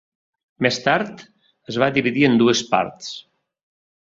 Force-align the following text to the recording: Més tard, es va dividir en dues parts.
Més 0.65 0.79
tard, 0.87 1.21
es 1.73 1.77
va 1.83 1.91
dividir 1.99 2.25
en 2.31 2.39
dues 2.43 2.65
parts. 2.73 3.13